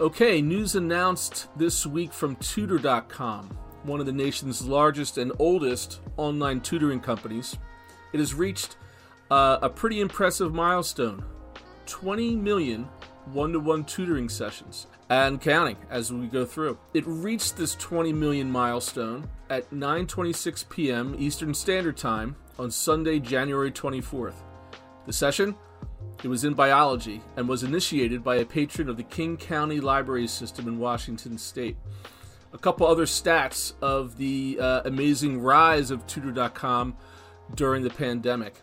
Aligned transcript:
Okay, 0.00 0.42
news 0.42 0.74
announced 0.74 1.46
this 1.56 1.86
week 1.86 2.12
from 2.12 2.34
Tutor.com, 2.36 3.56
one 3.84 4.00
of 4.00 4.06
the 4.06 4.12
nation's 4.12 4.66
largest 4.66 5.18
and 5.18 5.30
oldest 5.38 6.00
online 6.16 6.60
tutoring 6.60 6.98
companies. 6.98 7.56
It 8.12 8.18
has 8.18 8.34
reached 8.34 8.76
uh, 9.30 9.58
a 9.62 9.70
pretty 9.70 10.00
impressive 10.00 10.52
milestone 10.52 11.24
20 11.86 12.34
million 12.34 12.88
one 13.26 13.52
to 13.52 13.60
one 13.60 13.84
tutoring 13.84 14.28
sessions 14.28 14.88
and 15.10 15.40
counting 15.40 15.76
as 15.90 16.12
we 16.12 16.26
go 16.26 16.44
through. 16.44 16.76
It 16.92 17.04
reached 17.06 17.56
this 17.56 17.76
20 17.76 18.12
million 18.12 18.50
milestone 18.50 19.28
at 19.48 19.70
9:26 19.70 20.68
p.m. 20.70 21.14
Eastern 21.16 21.54
Standard 21.54 21.96
Time 21.96 22.34
on 22.58 22.68
Sunday, 22.72 23.20
January 23.20 23.70
24th. 23.70 24.34
The 25.06 25.12
session 25.12 25.54
it 26.22 26.28
was 26.28 26.44
in 26.44 26.54
biology 26.54 27.20
and 27.36 27.46
was 27.46 27.62
initiated 27.62 28.24
by 28.24 28.36
a 28.36 28.46
patron 28.46 28.88
of 28.88 28.96
the 28.96 29.02
King 29.02 29.36
County 29.36 29.80
Library 29.80 30.26
System 30.26 30.66
in 30.66 30.78
Washington 30.78 31.36
State. 31.36 31.76
A 32.54 32.58
couple 32.58 32.86
other 32.86 33.04
stats 33.04 33.74
of 33.82 34.16
the 34.16 34.58
uh, 34.60 34.82
amazing 34.84 35.40
rise 35.40 35.90
of 35.90 36.06
Tutor.com 36.06 36.96
during 37.54 37.82
the 37.82 37.90
pandemic. 37.90 38.54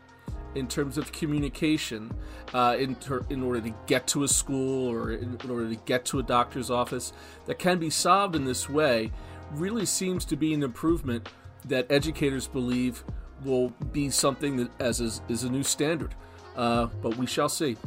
in 0.53 0.67
terms 0.67 0.97
of 0.97 1.09
communication 1.13 2.11
uh, 2.53 2.75
in, 2.77 2.95
ter- 2.95 3.25
in 3.29 3.41
order 3.41 3.61
to 3.61 3.73
get 3.87 4.05
to 4.07 4.23
a 4.23 4.27
school 4.27 4.91
or 4.91 5.13
in, 5.13 5.39
in 5.41 5.49
order 5.49 5.69
to 5.69 5.77
get 5.85 6.03
to 6.03 6.19
a 6.19 6.23
doctor's 6.23 6.69
office 6.69 7.13
that 7.45 7.59
can 7.59 7.79
be 7.79 7.89
solved 7.89 8.35
in 8.35 8.43
this 8.43 8.67
way 8.67 9.09
really 9.51 9.85
seems 9.85 10.25
to 10.25 10.35
be 10.35 10.53
an 10.53 10.63
improvement 10.63 11.29
that 11.63 11.89
educators 11.89 12.45
believe 12.45 13.05
will 13.45 13.69
be 13.93 14.09
something 14.09 14.57
that 14.57 14.69
as 14.81 14.99
is, 14.99 15.21
is 15.29 15.45
a 15.45 15.49
new 15.49 15.63
standard. 15.63 16.13
Uh, 16.57 16.87
but 17.01 17.15
we 17.15 17.25
shall 17.25 17.47
see. 17.47 17.77